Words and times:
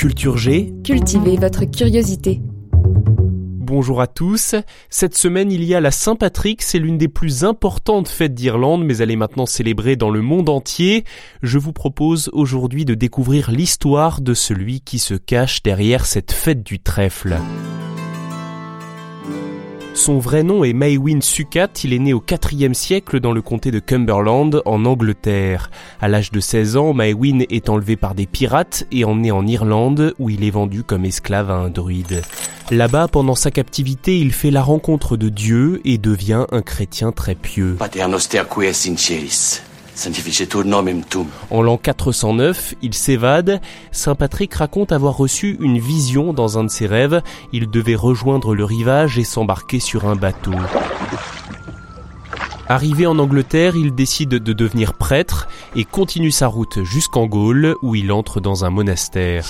Culture 0.00 0.38
G. 0.38 0.72
Cultivez 0.82 1.36
votre 1.36 1.66
curiosité. 1.66 2.40
Bonjour 2.72 4.00
à 4.00 4.06
tous. 4.06 4.54
Cette 4.88 5.14
semaine, 5.14 5.52
il 5.52 5.62
y 5.62 5.74
a 5.74 5.80
la 5.82 5.90
Saint-Patrick. 5.90 6.62
C'est 6.62 6.78
l'une 6.78 6.96
des 6.96 7.08
plus 7.08 7.44
importantes 7.44 8.08
fêtes 8.08 8.32
d'Irlande, 8.32 8.82
mais 8.82 8.96
elle 8.96 9.10
est 9.10 9.16
maintenant 9.16 9.44
célébrée 9.44 9.96
dans 9.96 10.08
le 10.08 10.22
monde 10.22 10.48
entier. 10.48 11.04
Je 11.42 11.58
vous 11.58 11.74
propose 11.74 12.30
aujourd'hui 12.32 12.86
de 12.86 12.94
découvrir 12.94 13.50
l'histoire 13.50 14.22
de 14.22 14.32
celui 14.32 14.80
qui 14.80 14.98
se 14.98 15.12
cache 15.12 15.62
derrière 15.62 16.06
cette 16.06 16.32
fête 16.32 16.62
du 16.62 16.80
trèfle. 16.80 17.36
Son 19.94 20.18
vrai 20.18 20.42
nom 20.42 20.64
est 20.64 20.72
Maewyn 20.72 21.20
Sukat, 21.20 21.68
il 21.84 21.92
est 21.92 21.98
né 21.98 22.12
au 22.14 22.22
IVe 22.52 22.72
siècle 22.72 23.20
dans 23.20 23.32
le 23.32 23.42
comté 23.42 23.70
de 23.70 23.80
Cumberland, 23.80 24.62
en 24.64 24.84
Angleterre. 24.84 25.70
À 26.00 26.08
l'âge 26.08 26.30
de 26.30 26.40
16 26.40 26.76
ans, 26.76 26.94
Maewyn 26.94 27.40
est 27.50 27.68
enlevé 27.68 27.96
par 27.96 28.14
des 28.14 28.26
pirates 28.26 28.86
et 28.92 29.04
emmené 29.04 29.30
en 29.30 29.46
Irlande, 29.46 30.14
où 30.18 30.30
il 30.30 30.44
est 30.44 30.50
vendu 30.50 30.84
comme 30.84 31.04
esclave 31.04 31.50
à 31.50 31.54
un 31.54 31.68
druide. 31.68 32.22
Là-bas, 32.70 33.08
pendant 33.08 33.34
sa 33.34 33.50
captivité, 33.50 34.18
il 34.18 34.32
fait 34.32 34.50
la 34.50 34.62
rencontre 34.62 35.16
de 35.16 35.28
Dieu 35.28 35.80
et 35.84 35.98
devient 35.98 36.46
un 36.52 36.62
chrétien 36.62 37.12
très 37.12 37.34
pieux. 37.34 37.76
En 41.50 41.60
l'an 41.60 41.76
409, 41.76 42.74
il 42.80 42.94
s'évade. 42.94 43.60
Saint 43.92 44.14
Patrick 44.14 44.54
raconte 44.54 44.92
avoir 44.92 45.16
reçu 45.16 45.58
une 45.60 45.78
vision 45.78 46.32
dans 46.32 46.58
un 46.58 46.64
de 46.64 46.70
ses 46.70 46.86
rêves. 46.86 47.22
Il 47.52 47.68
devait 47.70 47.96
rejoindre 47.96 48.54
le 48.54 48.64
rivage 48.64 49.18
et 49.18 49.24
s'embarquer 49.24 49.78
sur 49.78 50.06
un 50.06 50.16
bateau. 50.16 50.54
Arrivé 52.66 53.06
en 53.06 53.18
Angleterre, 53.18 53.76
il 53.76 53.94
décide 53.94 54.30
de 54.30 54.52
devenir 54.52 54.94
prêtre 54.94 55.48
et 55.76 55.84
continue 55.84 56.30
sa 56.30 56.46
route 56.46 56.82
jusqu'en 56.84 57.26
Gaule 57.26 57.74
où 57.82 57.94
il 57.94 58.12
entre 58.12 58.40
dans 58.40 58.64
un 58.64 58.70
monastère. 58.70 59.44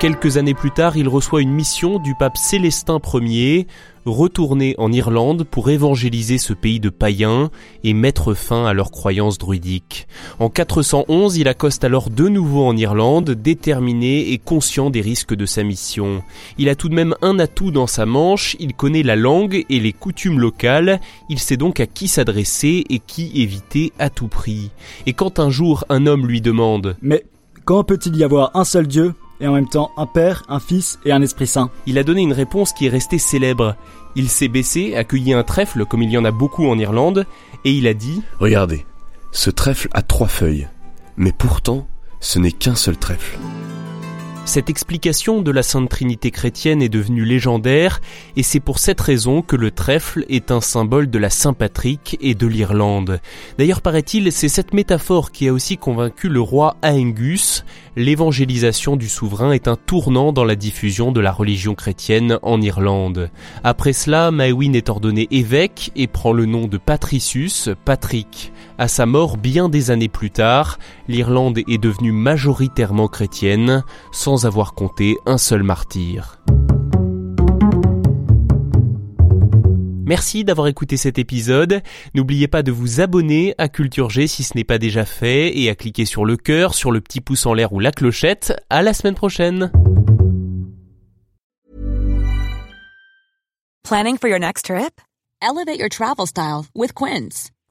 Quelques 0.00 0.36
années 0.36 0.54
plus 0.54 0.70
tard, 0.70 0.96
il 0.96 1.08
reçoit 1.08 1.40
une 1.40 1.52
mission 1.52 1.98
du 1.98 2.14
pape 2.14 2.36
Célestin 2.36 3.00
Ier, 3.14 3.66
retourner 4.04 4.74
en 4.76 4.92
Irlande 4.92 5.44
pour 5.44 5.70
évangéliser 5.70 6.36
ce 6.36 6.52
pays 6.52 6.78
de 6.78 6.90
païens 6.90 7.50
et 7.84 7.94
mettre 7.94 8.34
fin 8.34 8.66
à 8.66 8.74
leurs 8.74 8.90
croyances 8.90 9.38
druidiques. 9.38 10.06
En 10.40 10.50
411, 10.50 11.38
il 11.38 11.48
accoste 11.48 11.84
alors 11.84 12.10
de 12.10 12.28
nouveau 12.28 12.66
en 12.66 12.76
Irlande, 12.76 13.30
déterminé 13.30 14.32
et 14.32 14.38
conscient 14.38 14.90
des 14.90 15.00
risques 15.00 15.34
de 15.34 15.46
sa 15.46 15.62
mission. 15.62 16.22
Il 16.58 16.68
a 16.68 16.74
tout 16.74 16.90
de 16.90 16.94
même 16.94 17.14
un 17.22 17.38
atout 17.38 17.70
dans 17.70 17.86
sa 17.86 18.04
manche, 18.04 18.56
il 18.60 18.74
connaît 18.74 19.02
la 19.02 19.16
langue 19.16 19.64
et 19.70 19.80
les 19.80 19.92
coutumes 19.92 20.38
locales, 20.38 21.00
il 21.30 21.38
sait 21.38 21.56
donc 21.56 21.80
à 21.80 21.86
qui 21.86 22.08
s'adresser 22.08 22.84
et 22.90 22.98
qui 22.98 23.30
éviter 23.40 23.92
à 23.98 24.10
tout 24.10 24.28
prix. 24.28 24.70
Et 25.06 25.14
quand 25.14 25.38
un 25.38 25.48
jour 25.48 25.84
un 25.88 26.06
homme 26.06 26.26
lui 26.26 26.42
demande 26.42 26.96
Mais 27.00 27.24
quand 27.64 27.84
peut-il 27.84 28.16
y 28.16 28.24
avoir 28.24 28.54
un 28.54 28.64
seul 28.64 28.86
Dieu? 28.86 29.14
Et 29.44 29.46
en 29.46 29.52
même 29.52 29.68
temps 29.68 29.92
un 29.98 30.06
Père, 30.06 30.42
un 30.48 30.58
Fils 30.58 30.98
et 31.04 31.12
un 31.12 31.20
Esprit 31.20 31.46
Saint. 31.46 31.70
Il 31.86 31.98
a 31.98 32.02
donné 32.02 32.22
une 32.22 32.32
réponse 32.32 32.72
qui 32.72 32.86
est 32.86 32.90
restée 32.90 33.18
célèbre. 33.18 33.76
Il 34.16 34.30
s'est 34.30 34.48
baissé, 34.48 34.96
accueilli 34.96 35.34
un 35.34 35.42
trèfle 35.42 35.84
comme 35.84 36.02
il 36.02 36.10
y 36.10 36.16
en 36.16 36.24
a 36.24 36.30
beaucoup 36.30 36.66
en 36.66 36.78
Irlande, 36.78 37.26
et 37.64 37.72
il 37.72 37.86
a 37.86 37.94
dit 37.94 38.22
Regardez, 38.40 38.86
ce 39.32 39.50
trèfle 39.50 39.88
a 39.92 40.00
trois 40.00 40.28
feuilles, 40.28 40.68
mais 41.18 41.32
pourtant 41.32 41.86
ce 42.20 42.38
n'est 42.38 42.52
qu'un 42.52 42.74
seul 42.74 42.96
trèfle. 42.96 43.38
Cette 44.46 44.68
explication 44.68 45.40
de 45.40 45.50
la 45.50 45.62
Sainte 45.62 45.88
Trinité 45.88 46.30
chrétienne 46.30 46.82
est 46.82 46.90
devenue 46.90 47.24
légendaire 47.24 48.00
et 48.36 48.42
c'est 48.42 48.60
pour 48.60 48.78
cette 48.78 49.00
raison 49.00 49.40
que 49.40 49.56
le 49.56 49.70
trèfle 49.70 50.26
est 50.28 50.50
un 50.50 50.60
symbole 50.60 51.08
de 51.10 51.18
la 51.18 51.30
Saint-Patrick 51.30 52.18
et 52.20 52.34
de 52.34 52.46
l'Irlande. 52.46 53.20
D'ailleurs, 53.58 53.80
paraît-il, 53.80 54.30
c'est 54.30 54.48
cette 54.48 54.74
métaphore 54.74 55.32
qui 55.32 55.48
a 55.48 55.52
aussi 55.52 55.78
convaincu 55.78 56.28
le 56.28 56.40
roi 56.40 56.76
Aengus. 56.82 57.64
L'évangélisation 57.96 58.96
du 58.96 59.08
souverain 59.08 59.52
est 59.52 59.66
un 59.66 59.76
tournant 59.76 60.32
dans 60.32 60.44
la 60.44 60.56
diffusion 60.56 61.10
de 61.10 61.20
la 61.20 61.32
religion 61.32 61.74
chrétienne 61.74 62.38
en 62.42 62.60
Irlande. 62.60 63.30
Après 63.64 63.94
cela, 63.94 64.30
Maewyn 64.30 64.74
est 64.74 64.90
ordonné 64.90 65.26
évêque 65.30 65.90
et 65.96 66.06
prend 66.06 66.32
le 66.32 66.44
nom 66.44 66.66
de 66.66 66.76
Patricius, 66.76 67.70
Patrick. 67.84 68.52
À 68.76 68.88
sa 68.88 69.06
mort 69.06 69.36
bien 69.36 69.68
des 69.68 69.92
années 69.92 70.08
plus 70.08 70.32
tard, 70.32 70.78
l'Irlande 71.06 71.58
est 71.58 71.78
devenue 71.78 72.10
majoritairement 72.10 73.06
chrétienne, 73.06 73.84
sans 74.10 74.46
avoir 74.46 74.74
compté 74.74 75.16
un 75.26 75.38
seul 75.38 75.62
martyr. 75.62 76.40
Merci 80.06 80.44
d'avoir 80.44 80.66
écouté 80.66 80.96
cet 80.96 81.18
épisode. 81.18 81.82
N'oubliez 82.14 82.48
pas 82.48 82.62
de 82.62 82.72
vous 82.72 83.00
abonner 83.00 83.54
à 83.58 83.68
Culture 83.68 84.10
G 84.10 84.26
si 84.26 84.42
ce 84.42 84.56
n'est 84.56 84.64
pas 84.64 84.78
déjà 84.78 85.04
fait 85.04 85.56
et 85.56 85.70
à 85.70 85.76
cliquer 85.76 86.04
sur 86.04 86.24
le 86.24 86.36
cœur, 86.36 86.74
sur 86.74 86.90
le 86.90 87.00
petit 87.00 87.20
pouce 87.20 87.46
en 87.46 87.54
l'air 87.54 87.72
ou 87.72 87.78
la 87.78 87.92
clochette. 87.92 88.54
À 88.70 88.82
la 88.82 88.92
semaine 88.92 89.14
prochaine. 89.14 89.70
Planning 93.84 94.18
for 94.18 94.28
your 94.28 94.40
next 94.40 94.66
trip? 94.66 95.00
Elevate 95.40 95.78
your 95.78 95.88
travel 95.88 96.26
style 96.26 96.66
with 96.74 96.92
Quince. 96.92 97.53